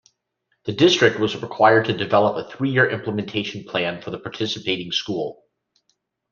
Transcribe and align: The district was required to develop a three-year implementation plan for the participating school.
The 0.65 0.71
district 0.71 1.19
was 1.19 1.35
required 1.39 1.85
to 1.85 1.93
develop 1.95 2.35
a 2.35 2.49
three-year 2.49 2.89
implementation 2.89 3.65
plan 3.65 4.01
for 4.01 4.09
the 4.09 4.17
participating 4.17 4.91
school. 4.91 5.43